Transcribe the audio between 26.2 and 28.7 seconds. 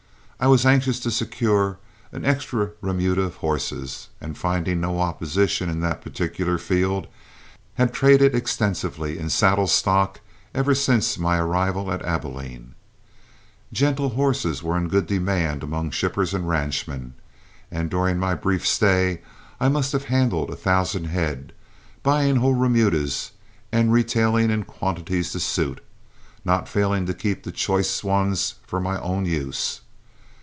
not failing to keep the choice ones